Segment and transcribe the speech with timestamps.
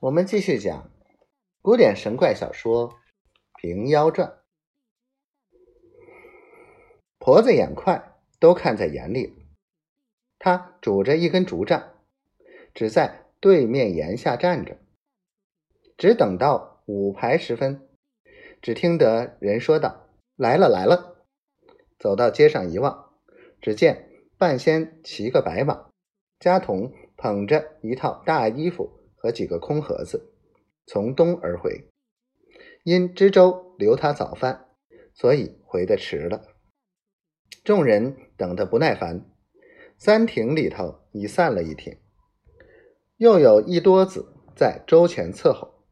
[0.00, 0.90] 我们继续讲
[1.62, 2.90] 古典神怪小说
[3.56, 4.28] 《平妖传》。
[7.18, 9.32] 婆子眼快，都看在眼里了。
[10.38, 11.94] 他拄着一根竹杖，
[12.74, 14.78] 只在对面檐下站着，
[15.96, 17.88] 只等到午牌时分，
[18.60, 21.24] 只听得人说道：“来了，来了！”
[21.98, 23.14] 走到街上一望，
[23.62, 25.88] 只见半仙骑个白马，
[26.38, 29.03] 家童捧着一套大衣服。
[29.24, 30.34] 和几个空盒子
[30.84, 31.88] 从东而回，
[32.82, 34.68] 因知州留他早饭，
[35.14, 36.42] 所以回的迟了。
[37.64, 39.24] 众人等得不耐烦，
[39.96, 41.96] 三亭里头已散了一亭，
[43.16, 45.86] 又有一多子在周前伺候，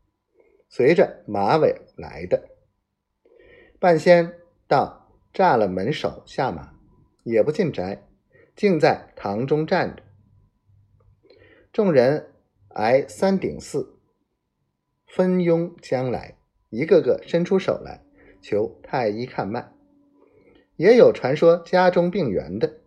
[0.68, 2.50] 随着马尾来的。
[3.80, 6.74] 半仙到炸了门首下马，
[7.24, 8.06] 也不进宅，
[8.54, 10.02] 竟在堂中站着。
[11.72, 12.28] 众人。
[12.74, 13.98] 挨三顶四，
[15.06, 16.36] 分拥将来，
[16.70, 18.02] 一个个伸出手来
[18.40, 19.72] 求太医看脉。
[20.76, 22.80] 也有传说家中病源的，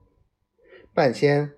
[0.93, 1.51] 半仙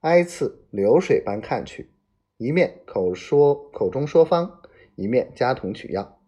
[0.00, 1.90] 挨次流水般看去，
[2.36, 4.62] 一面口说口中说方，
[4.94, 6.20] 一面家童取药。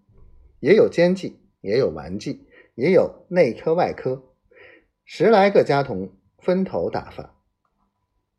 [0.59, 4.25] 也有奸计，也有顽计，也有内科外科，
[5.05, 7.35] 十来个家童分头打发，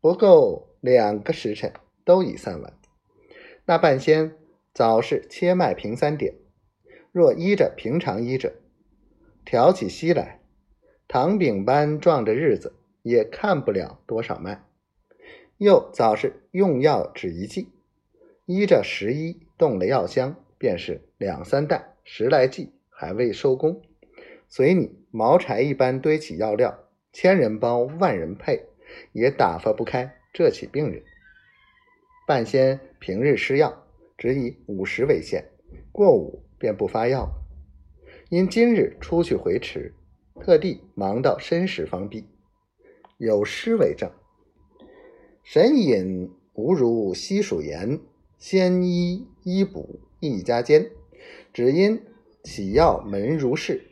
[0.00, 1.72] 不够两个时辰，
[2.04, 2.78] 都已散完。
[3.64, 4.34] 那半仙
[4.74, 6.34] 早是切脉平三点，
[7.12, 8.54] 若依着平常医者，
[9.44, 10.40] 挑起息来，
[11.06, 14.64] 糖饼般撞着日子也看不了多少脉。
[15.58, 17.68] 又早是用药只一剂，
[18.46, 23.80] 依着十一动了药箱，便是两三袋十来剂还未收工，
[24.48, 28.66] 随你毛柴一般堆起药料，千人包万人配，
[29.12, 31.04] 也打发不开这起病人。
[32.24, 33.84] 半仙平日施药
[34.16, 35.44] 只以午时为限，
[35.90, 37.28] 过午便不发药。
[38.28, 39.92] 因今日出去回迟，
[40.40, 42.24] 特地忙到申时方毕。
[43.18, 44.10] 有诗为证
[45.42, 48.00] ：“神隐无如西蜀盐，
[48.38, 50.90] 仙医医补一家间。
[51.52, 52.00] 只因
[52.44, 53.82] 起药门如是，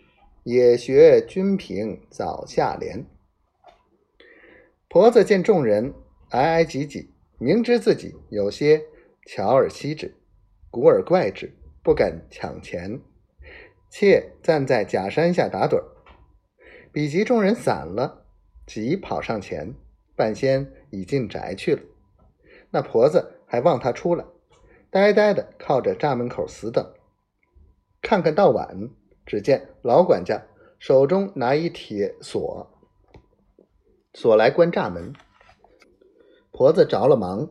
[0.44, 3.04] 也学君平早下联。”
[4.88, 5.92] 婆子见众人
[6.30, 7.10] 挨挨挤挤。
[7.42, 8.84] 明知自己有些
[9.24, 10.14] 巧而惜之，
[10.70, 11.50] 古而怪之，
[11.82, 13.00] 不敢抢钱，
[13.88, 15.84] 且站在假山下打盹儿。
[16.92, 18.26] 比及众人散了，
[18.66, 19.74] 急跑上前，
[20.14, 21.82] 半仙已进宅去了。
[22.72, 24.22] 那婆子还望他出来，
[24.90, 26.92] 呆呆的靠着栅门口死等。
[28.02, 28.90] 看看到晚，
[29.24, 30.46] 只见老管家
[30.78, 32.70] 手中拿一铁锁，
[34.12, 35.14] 锁来关栅门。
[36.60, 37.48] 婆子着了忙，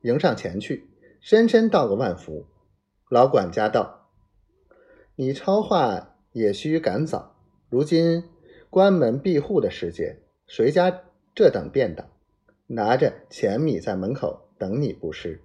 [0.00, 0.90] 迎上前去，
[1.20, 2.46] 深深道个万福。
[3.08, 4.08] 老管家道
[5.14, 7.36] ：“你抄话也须赶早，
[7.68, 8.24] 如今
[8.68, 10.18] 关门闭户的时节，
[10.48, 11.02] 谁家
[11.32, 12.08] 这等便当？
[12.66, 15.40] 拿着钱米在门口等你不是？”